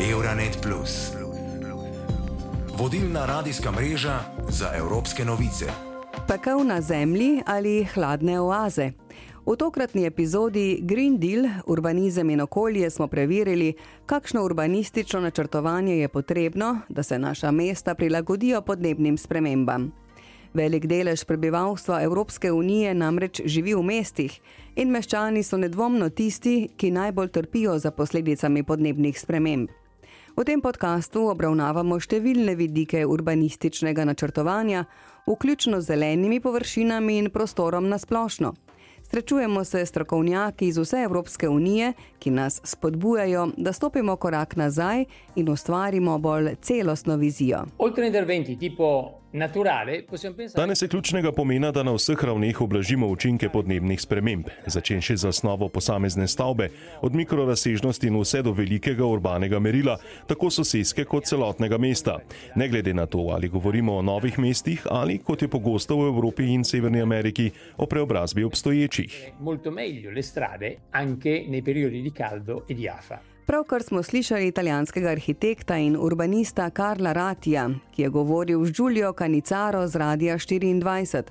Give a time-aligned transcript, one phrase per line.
[0.00, 0.58] Euronet.
[2.78, 5.66] Vodilna radijska mreža za evropske novice.
[6.28, 8.90] Pekel na zemlji ali hladne oaze.
[9.46, 13.74] V tokratni epizodi Green Deal, urbanizem in okolje smo preverili,
[14.06, 19.92] kakšno urbanistično načrtovanje je potrebno, da se naša mesta prilagodijo podnebnim spremembam.
[20.54, 24.40] Velik delež prebivalstva Evropske unije namreč živi v mestih
[24.76, 29.68] in meščani so nedvomno tisti, ki najbolj trpijo za posledicami podnebnih sprememb.
[30.38, 34.84] V tem podkastu obravnavamo številne vidike urbanističnega načrtovanja,
[35.26, 38.52] vključno z zelenimi površinami in prostorom na splošno.
[39.10, 41.90] Srečujemo se s strokovnjaki iz vse Evropske unije,
[42.22, 47.64] ki nas spodbujajo, da stopimo korak nazaj in ustvarimo bolj celostno vizijo.
[47.78, 50.62] Oltre interventi tipo naturale, possiamo pensare.
[50.62, 55.68] Danes je ključnega pomena, da na vseh ravneh oblažimo učinke podnebnih sprememb, začenši z osnovo
[55.68, 56.68] posamezne stavbe,
[57.02, 62.18] od mikrorazsežnosti in vse do velikega urbanega merila, tako sosedske kot celotnega mesta.
[62.56, 66.52] Ne glede na to, ali govorimo o novih mestih ali, kot je pogosto v Evropi
[66.54, 69.32] in Severni Ameriki, o preobrazbi obstoječih.
[69.40, 73.37] Molto meglio le strade anche nei periodi di caldo e di afa.
[73.48, 79.86] Pravkar smo slišali italijanskega arhitekta in urbanista Karla Ratija, ki je govoril z Giulio Canicaro
[79.86, 81.22] z Radia 24.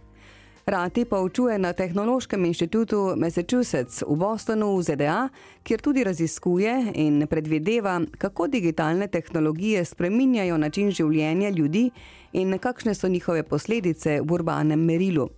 [0.65, 5.29] Rati pa učuje na Tehnološkem inštitutu Massachusetts v Bostonu v ZDA,
[5.63, 11.91] kjer tudi raziskuje in predvideva, kako digitalne tehnologije spreminjajo način življenja ljudi
[12.33, 15.29] in kakšne so njihove posledice v urbanem merilu.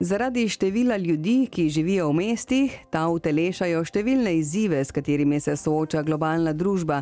[0.00, 6.04] Zaradi števila ljudi, ki živijo v mestih, ta utelešajo številne izzive, s katerimi se sooča
[6.06, 7.00] globalna družba,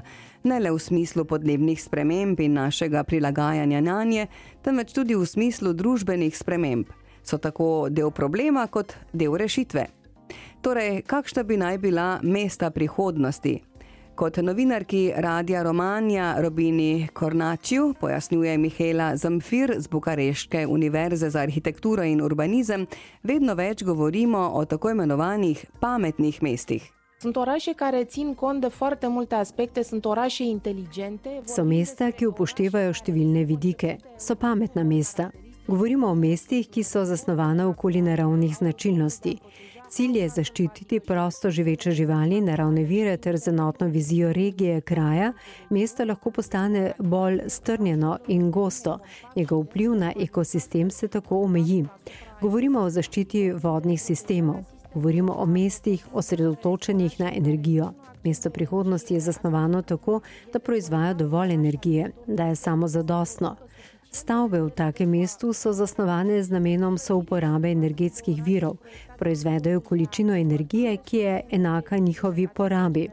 [0.49, 4.25] ne le v smislu podnebnih sprememb in našega prilagajanja na nje,
[4.65, 6.89] temveč tudi v smislu družbenih sprememb.
[7.21, 9.85] So tako del problema kot del rešitve.
[10.65, 13.59] Torej, kakšna bi naj bila mesta prihodnosti?
[14.17, 22.23] Kot novinarki Radia Romanja Robini Kornačiju pojasnjuje Mihela Zamfir z Bukareške univerze za arhitekturo in
[22.25, 22.87] urbanizem,
[23.23, 26.93] vedno več govorimo o tako imenovanih pametnih mestih.
[27.21, 31.41] Sunt orașe care țin cont de foarte multe aspecte, sunt orașe inteligente.
[31.45, 35.31] So mesta, ki upoštevajo številne vidike, so pametna mesta.
[35.69, 39.39] Govorimo o mestih, ki so zasnovana okoli naravnih značilnosti.
[39.89, 45.33] Cilj je zaščititi prosto živeče živali, naravne vire ter z enotno vizijo regije, kraja.
[45.71, 48.99] Mesto lahko postane bolj strnjeno in gosto,
[49.37, 51.85] njegov vpliv na ekosistem se tako omeji.
[52.41, 54.65] Govorimo o zaščiti vodnih sistemov.
[54.95, 57.93] Govorimo o mestih osredotočenih na energijo.
[58.25, 60.21] Mesto prihodnosti je zasnovano tako,
[60.53, 63.57] da proizvaja dovolj energije, da je samo zadostno.
[64.17, 68.79] Stavbe v takem mestu so zasnovane z namenom souporabe energetskih virov,
[69.19, 73.09] proizvedajo količino energije, ki je enaka njihovi porabi.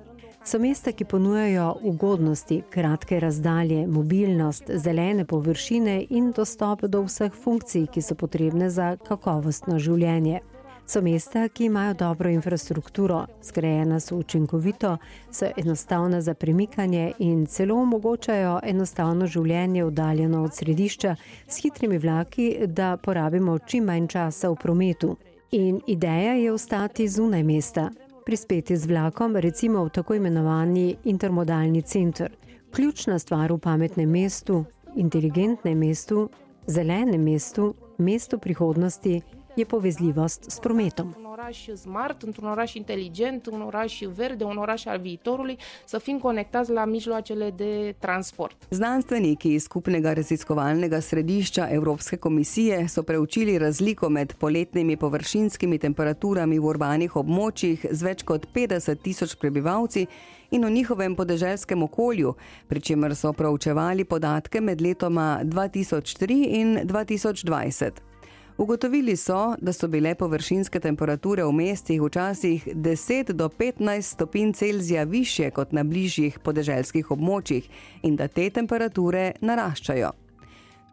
[0.46, 7.88] So mesta, ki ponujajo ugodnosti, kratke razdalje, mobilnost, zelene površine in dostop do vseh funkcij,
[7.88, 10.40] ki so potrebne za kakovostno življenje.
[10.86, 14.98] So mesta, ki imajo dobro infrastrukturo, zgrajena so učinkovito,
[15.32, 21.16] so enostavna za premikanje in celo omogočajo enostavno življenje oddaljeno od središča
[21.48, 25.16] s hitrimi vlaki, da porabimo čim manj časa v prometu.
[25.52, 27.90] In ideja je ostati zunaj mesta,
[28.26, 32.32] prispeti z vlakom, recimo v tako imenovani intermodalni center.
[32.72, 34.66] Ključna stvar v pametnem mestu,
[34.96, 36.30] inteligentnem mestu,
[36.68, 39.22] zelenem mestu, mestu prihodnosti
[39.56, 41.14] je povezljivost s prometom.
[41.18, 46.20] Un oraș smart, într-un oraș inteligent, un oraș verde, un oraș al viitorului, să fim
[46.20, 48.56] conectați la mijloacele de transport.
[48.70, 56.66] Znanstveniki iz skupnega raziskovalnega središča Evropske komisije so preučili razliko med poletnimi površinskimi temperaturami v
[56.66, 60.08] urbanih območjih z več kot 50 tisoč prebivalci
[60.50, 62.34] in v njihovem podeželskem okolju,
[62.68, 68.13] pri čemer so proučevali podatke med letoma 2003 in 2020.
[68.58, 75.04] Ugotovili so, da so bile površinske temperature v mestih včasih 10 do 15 stopinj Celzija
[75.04, 77.70] više kot na bližjih podeželskih območjih
[78.04, 80.12] in da te temperature naraščajo.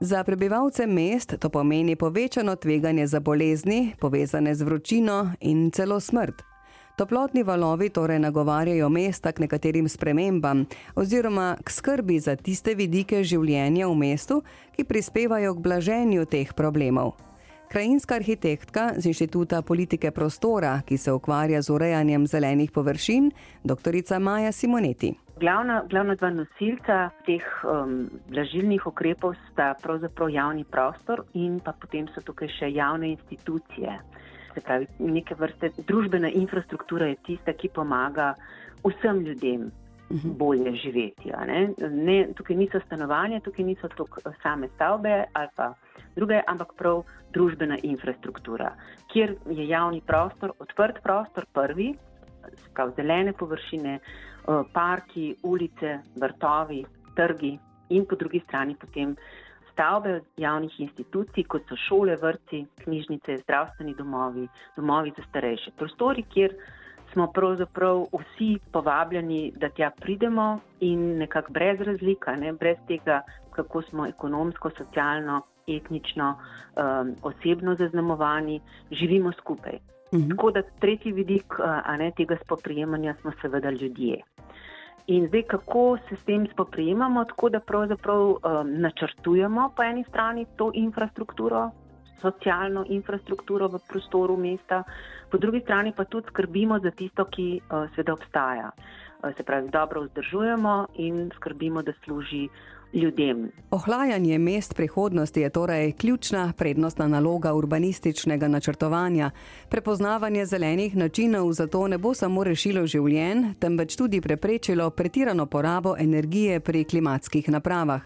[0.01, 6.43] Za prebivalce mest to pomeni povečano tveganje za bolezni, povezane z vročino in celo smrt.
[6.97, 13.89] Toplotni valovi torej nagovarjajo mesta k nekaterim spremembam oziroma k skrbi za tiste vidike življenja
[13.89, 14.43] v mestu,
[14.77, 17.30] ki prispevajo k blaženju teh problemov.
[17.71, 23.31] Krajinska arhitektka z Inštituta politike prostora, ki se ukvarja z urejanjem zelenih površin,
[23.63, 23.95] dr.
[24.19, 25.13] Maja Simoneti.
[25.39, 26.97] Glavna, glavna dva nosilca
[27.27, 33.13] teh um, blažilnih ukrepov sta pravzaprav javni prostor in pa potem so tukaj še javne
[33.15, 33.95] institucije.
[34.55, 38.33] Se pravi, neke vrste družbena infrastruktura je tista, ki pomaga
[38.83, 39.71] vsem ljudem.
[40.11, 40.37] Mhm.
[40.39, 41.33] bolje živeti.
[41.47, 41.69] Ne?
[41.91, 43.89] Ne, tukaj niso stanovanja, tukaj niso
[44.43, 45.75] same stavbe ali pa
[46.17, 48.73] druge, ampak prav družbena infrastruktura,
[49.13, 51.95] kjer je javni prostor, odprt prostor, prvi,
[52.75, 56.85] prav zelene površine, eh, parki, ulice, vrtovi,
[57.15, 57.59] trgi
[57.91, 59.17] in po drugi strani potem
[59.73, 65.71] stavbe javnih institucij, kot so šole, vrti, knjižnice, zdravstveni domovi, domovi za starejše.
[65.79, 66.55] Prostori, kjer
[67.13, 73.21] smo pravzaprav vsi povabljeni, da tja pridemo in nekako brez razlika, ne, brez tega,
[73.51, 78.61] kako smo ekonomsko, socialno, etnično, um, osebno zaznamovani,
[78.91, 79.79] živimo skupaj.
[80.15, 80.29] Mhm.
[80.31, 81.55] Tako da tretji vidik
[81.99, 84.23] ne, tega spoprijemanja smo seveda ljudje.
[85.07, 90.47] In zdaj, kako se s tem spoprijemamo, tako da pravzaprav um, načrtujemo po eni strani
[90.57, 91.71] to infrastrukturo,
[92.21, 94.83] socialno infrastrukturo v prostoru mesta,
[95.31, 98.71] po drugi strani pa tudi skrbimo za tisto, ki uh, seveda obstaja.
[98.71, 102.49] Uh, se pravi, dobro vzdržujemo in skrbimo, da služi
[102.93, 103.51] ljudem.
[103.71, 109.31] Ohlajanje mest prihodnosti je torej ključna prednostna naloga urbanističnega načrtovanja.
[109.69, 116.61] Prepoznavanje zelenih načinov zato ne bo samo rešilo življenj, temveč tudi preprečilo pretirano porabo energije
[116.61, 118.03] pri klimatskih napravah.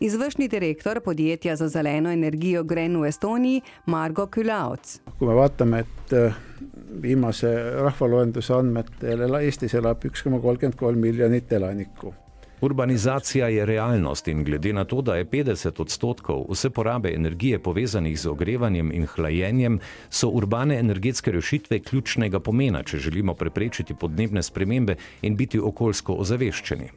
[0.00, 5.00] Izvršni direktor podjetja za zeleno energijo Gren v Estoniji, Margo Külauts.
[5.18, 6.40] Kui me vaatame, et eh,
[7.02, 7.52] viimase
[7.82, 12.14] rahvaloenduse andmetel Eestis elab üks koma kolmkümmend kolm miljonit elanikku
[12.60, 18.20] Urbanizacija je realnost in glede na to, da je 50 odstotkov vse porabe energije povezanih
[18.20, 19.78] z ogrevanjem in hlajenjem,
[20.10, 26.90] so urbane energetske rešitve ključnega pomena, če želimo preprečiti podnebne spremembe in biti okoljsko ozaveščeni.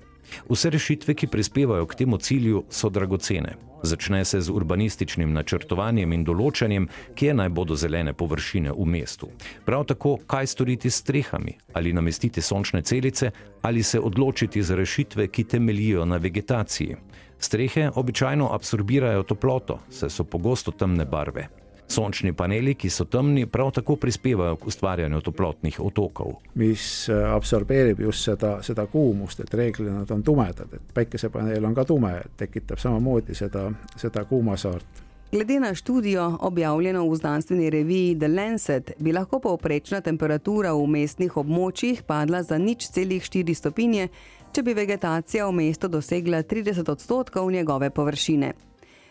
[0.50, 3.56] Vse rešitve, ki prispevajo k temu cilju, so dragocene.
[3.84, 6.88] Začne se z urbanističnim načrtovanjem in določanjem,
[7.20, 9.28] kje naj bodo zelene površine v mestu.
[9.66, 13.31] Prav tako, kaj storiti s strehami, ali namestiti sončne celice,
[13.62, 16.96] ali se odločiti za rešitve, ki temeljijo na vegetaciji.
[17.40, 21.62] Strehe običajno absorbirajo toploto, saj so pogosto temne barve.
[21.88, 26.33] Sončni paneli, ki so temni, prav tako prispevajo k ustvarjanju toplotnih otokov.
[26.56, 31.75] mis äh, absorbeerib just seda, seda kuumust, et reeglina nad on tumedad, et päikesepaneel on
[31.75, 35.03] ka tume, tekitab samamoodi seda, seda kuumasaart.
[35.33, 41.38] Glede na študijo, objavljeno v znanstveni reviji The Lancet, bi lahko povprečna temperatura v mestnih
[41.38, 44.07] območjih padla za nič celih 4 stopinje,
[44.53, 48.53] če bi vegetacija v mestu dosegla 30 odstotkov njegove površine.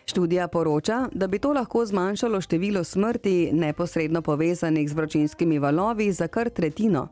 [0.05, 6.27] Študija poroča, da bi to lahko zmanjšalo število smrti neposredno povezanih z vročinskimi valovi za
[6.27, 7.07] kar tretjino.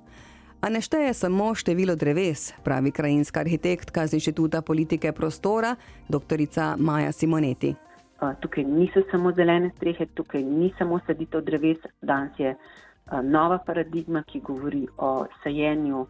[0.62, 5.76] A ne šteje samo število dreves, pravi krajinska arhitektka z Inštituta politike prostora,
[6.10, 6.38] dr.
[6.78, 7.76] Maja Simoneti.
[8.40, 12.56] Tukaj niso samo zelene strehe, tukaj ni samo saditev dreves, danes je
[13.24, 16.06] nova paradigma, ki govori o sajenju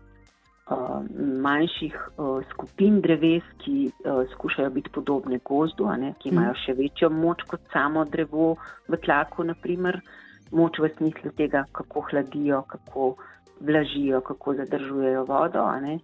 [1.42, 6.38] manjših uh, skupin dreves, ki uh, skušajo biti podobne gozdu, ne, ki mhm.
[6.38, 8.56] imajo še večjo moč kot samo drevo
[8.88, 10.02] v tlaku, naprimer,
[10.52, 13.16] moč v smislu tega, kako hladijo, kako
[13.62, 16.00] vlažijo, kako zadržujejo vodo ne,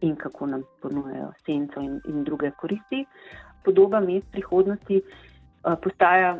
[0.00, 3.04] in kako nam ponujajo senco in, in druge koristi.
[3.64, 5.00] Podoba mest prihodnosti
[5.82, 6.36] postaja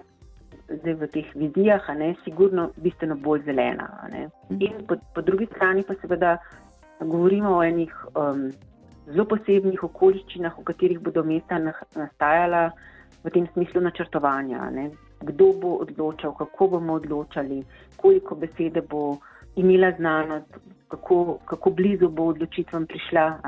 [0.68, 3.88] zdaj v teh vizijah, a ne, sigurno bistveno bolj zelena.
[4.10, 4.60] Mhm.
[4.60, 6.36] In po, po drugi strani pa seveda
[7.00, 8.50] govorimo o enih um,
[9.06, 12.70] zelo posebnih okoliščinah, v katerih bodo mesta nastajala
[13.24, 14.70] v tem smislu načrtovanja.
[14.70, 14.90] Ne?
[15.26, 17.62] Kdo bo odločal, kako bomo odločali,
[17.96, 19.18] koliko besede bo
[19.56, 23.40] imela znanost, kako, kako blizu bo odločitvam prišla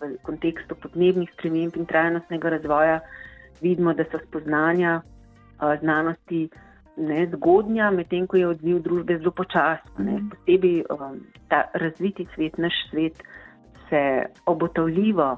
[0.00, 3.00] v kontekstu podnebnih sprememb in trajnostnega razvoja.
[3.60, 6.48] Vidimo, da so spoznanja uh, znanosti
[6.98, 10.04] ne, zgodnja, medtem ko je odziv družbe zelo počasen.
[10.04, 10.30] Mhm.
[10.34, 13.22] Posebej um, ta razviti svet, naš svet,
[13.88, 14.00] se
[14.46, 15.36] obotavljivo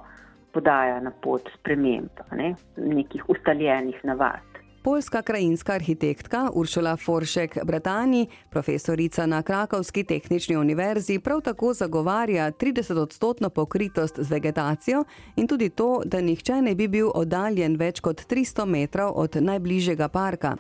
[0.53, 4.51] podaja na pot sprememb, ne, nekih ustaljenih navad.
[4.83, 13.49] Poljska krajinska arhitektka Uršula Foršek Bratani, profesorica na Krakovski tehnični univerzi, prav tako zagovarja 30-odstotno
[13.49, 15.05] pokritost z vegetacijo
[15.37, 20.09] in tudi to, da nihče ne bi bil oddaljen več kot 300 metrov od najbližjega
[20.09, 20.57] parka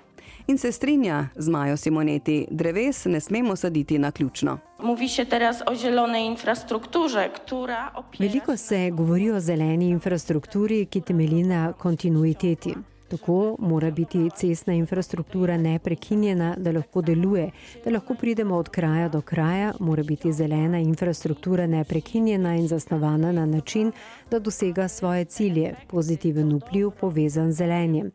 [0.49, 4.59] in se strinja z Majo Simoneti, dreves ne smemo saditi na ključno.
[4.83, 8.33] Mówi się teraz o zielonej infrastrukturze, która opiera...
[8.33, 12.75] Veliko se govori o zeleni infrastrukturi, ki temelji na kontinuiteti.
[13.11, 17.51] Tako mora biti cestna infrastruktura neprekinjena, da lahko deluje,
[17.85, 23.47] da lahko pridemo od kraja do kraja, mora biti zelena infrastruktura neprekinjena in zasnovana na
[23.47, 23.93] način,
[24.31, 28.11] da dosega svoje cilje, pozitiven vpliv povezan z zelenjem.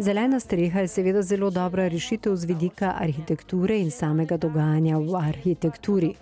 [0.00, 6.12] Zelena streha je seveda zelo dobra rešitev z vidika arhitekture in samega dogajanja v arhitekturi.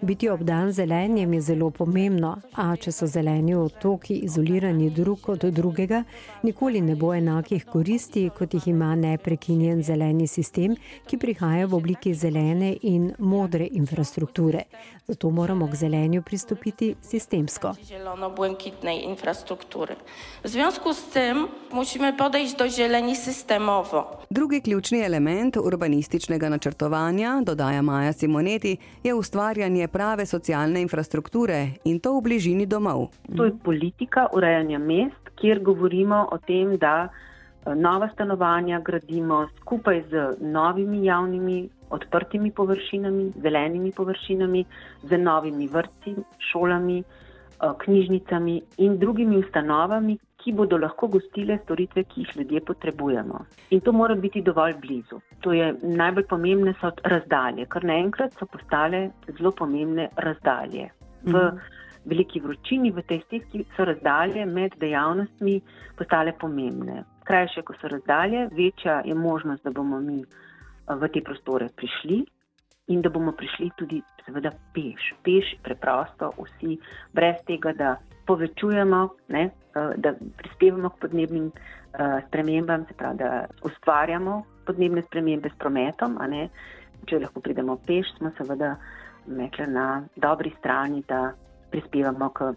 [0.00, 6.02] Biti obdan zelenjem je zelo pomembno, a če so zeleni otoki izolirani drug od drugega,
[6.42, 10.76] nikoli ne bo enakih koristi, kot jih ima neprekinjen zeleni sistem,
[11.06, 14.64] ki prihaja v obliki zelene in modre infrastrukture.
[15.08, 17.74] Zato moramo k zelenju pristopiti sistemsko.
[17.84, 19.96] Zielono-błękitnej infrastruktury.
[20.44, 24.00] W związku z tym musimy podejść do zieleni systemowo.
[24.30, 32.12] Drugi ključni element urbanističnega načrtovanja, dodaja Maja Simoneti, je ustvarjanje prave socialne infrastrukture in to
[32.18, 33.08] v bližini domov.
[33.36, 40.02] To je politika urejanja mest, kjer govorimo o tem, da eh, nova stanovanja gradimo skupaj
[40.10, 44.64] z novimi javnimi odprtimi površinami, zelenimi površinami,
[45.02, 46.14] z novimi vrtci,
[46.52, 53.40] šolami, eh, knjižnicami in drugimi ustanovami, ki bodo lahko gostile storitve, ki jih ljudje potrebujemo.
[53.74, 55.18] In to mora biti dovolj blizu.
[55.42, 60.86] To je najbolj pomembne so razdalje, ker naenkrat so postale zelo pomembne razdalje.
[61.24, 61.58] V Mhm.
[62.06, 65.60] veliki vročini, v tej stiski so razdalje med dejavnostmi
[65.98, 67.02] postale pomembne.
[67.26, 72.22] Krajše, ko so razdalje, večja je možnost, da bomo mi eh, v te prostore prišli
[72.86, 75.12] in da bomo prišli tudi, seveda, peš.
[75.24, 76.78] Peš preprosto, vsi,
[77.12, 83.46] brez tega, da povečujemo, ne, eh, da prispevamo k podnebnim eh, spremembam, se pravi, da
[83.62, 86.18] ustvarjamo podnebne spremembe s prometom.
[86.28, 86.48] ne.
[87.06, 88.76] Če lahko pridemo peš, smo seveda
[89.26, 91.32] rekla, na dobri strani, da
[91.70, 92.52] prispevamo k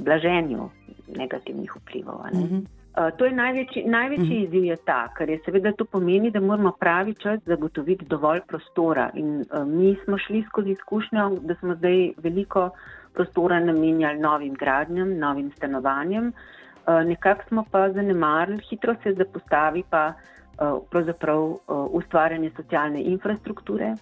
[0.00, 0.70] blaženju
[1.16, 2.22] negativnih vplivov.
[2.32, 2.44] ne.
[2.44, 2.56] Mhm.
[2.56, 2.87] Uh,
[3.18, 7.14] to je največji, največji izziv, je ta, ker je seveda to pomeni, da moramo pravi
[7.14, 9.10] čas zagotoviti dovolj prostora.
[9.14, 12.70] In uh, mi smo šli skozi izkušnjo, da smo zdaj veliko
[13.14, 20.12] prostora namenjali novim gradnjam, novim stanovanjem, uh, nekako smo pa zanemarili, hitro se zapostavi pa
[20.12, 21.58] uh, pravzaprav uh,
[21.90, 23.94] ustvarjanje socialne infrastrukture,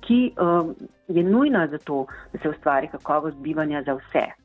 [0.00, 0.70] ki uh,
[1.08, 4.41] je nujna za to, da se ustvari kakovost bivanja za vse.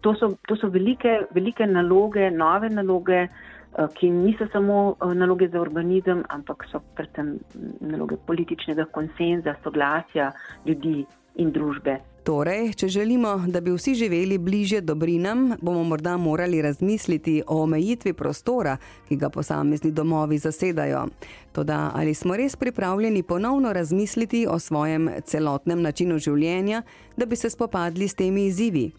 [0.00, 5.48] To so, to so velike, velike naloge, nove naloge, eh, ki niso samo eh, naloge
[5.48, 7.36] za urbanizem, ampak so predvsem
[7.80, 10.32] naloge političnega konsenza, soglasja
[10.66, 11.04] ljudi
[11.36, 12.00] in družbe.
[12.22, 18.12] Torej, če želimo, da bi vsi živeli bliže dobrinam, bomo morda morali razmisliti o omejitvi
[18.12, 18.76] prostora,
[19.08, 21.06] ki ga posamezni domovi zasedajo.
[21.52, 26.82] Toda ali smo res pripravljeni ponovno razmisliti o svojem celotnem načinu življenja,
[27.16, 28.92] da bi se spopadli s temi izzivi?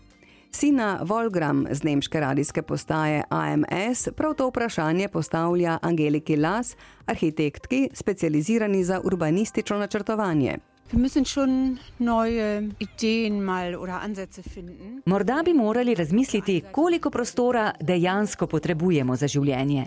[0.55, 8.83] Sina Volgram z nemške radijske postaje AMS prav to vprašanje postavlja Angeliki Las, arhitektki, specializirani
[8.83, 10.57] za urbanistično načrtovanje.
[10.91, 15.01] Wir müssen schon neue Ideen mal oder Ansätze finden.
[15.05, 19.86] Morda bi morali razmisliti, koliko prostora dejansko potrebujemo za življenje.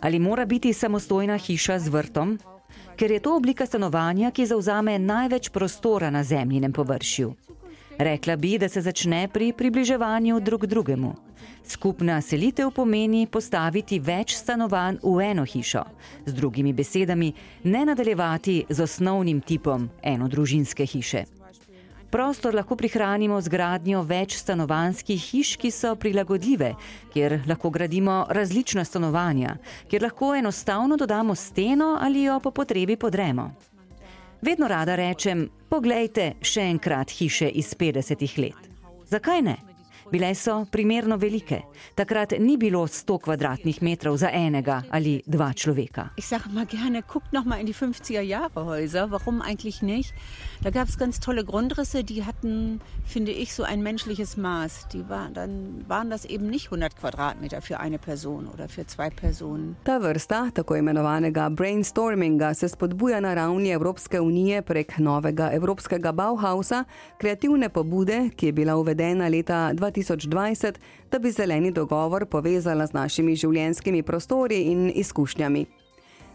[0.00, 2.38] Ali mora biti samostojna hiša z vrtom?
[2.96, 7.34] Ker je to oblika stanovanja, ki zauzame največ prostora na zemljinem površju.
[8.02, 11.14] Rekla bi, da se začne pri približevanju drug drugemu.
[11.64, 15.84] Skupna selitev pomeni postaviti več stanovanj v eno hišo.
[16.26, 17.30] Z drugimi besedami,
[17.62, 21.24] ne nadaljevati z osnovnim tipom enodružinske hiše.
[22.10, 26.74] Prostor lahko prihranimo z gradnjo več stanovanjskih hiš, ki so prilagodljive,
[27.14, 33.52] kjer lahko gradimo različna stanovanja, kjer lahko enostavno dodamo steno ali jo po potrebi podremo.
[34.42, 38.64] Vedno rada rečem: Poglejte še enkrat hiše iz 50-ih let.
[39.06, 39.54] Zakaj ne?
[40.12, 41.62] Bile so primerno velike.
[41.94, 46.10] Takrat ni bilo 100 kvadratnih metrov za enega ali dva človeka.
[46.16, 49.10] Ich sage mal gerne, guckt noch mal in die 50er Jahre Häuser.
[49.10, 50.12] Warum eigentlich nicht?
[50.62, 54.88] Da gab es ganz tolle Grundrisse, die hatten, finde ich, so ein menschliches Maß.
[54.92, 59.08] Die war, dann waren das eben nicht 100 Quadratmeter für eine Person oder für zwei
[59.08, 59.76] Personen.
[59.84, 66.84] Ta vrsta tako imenovanega brainstorminga se spodbuja na ravni Evropske unije prek novega evropskega Bauhausa,
[67.18, 69.72] kreativne pobude, ki je bila uvedena leta
[70.04, 70.78] 2020,
[71.10, 75.66] da bi zeleni dogovor povezala z našimi življenjskimi prostori in izkušnjami.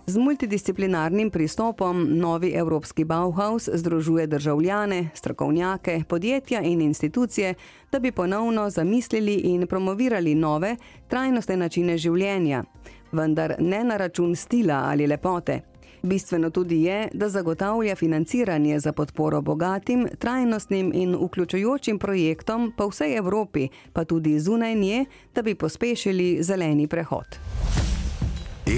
[0.08, 7.54] Z multidisciplinarnim pristopom novi Evropski Bauhaus združuje državljane, strokovnjake, podjetja in institucije,
[7.92, 10.76] da bi ponovno zamislili in promovirali nove,
[11.08, 12.64] trajnostne načine življenja,
[13.12, 15.62] vendar ne na račun stila ali lepote.
[16.02, 23.18] Bistveno tudi je, da zagotavlja financiranje za podporo bogatim, trajnostnim in vključujočim projektom po vsej
[23.18, 27.40] Evropi, pa tudi zunaj nje, da bi pospešili zeleni prehod.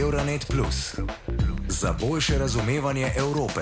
[0.01, 0.95] Euronet Plus
[1.67, 3.61] za boljše razumevanje Evrope.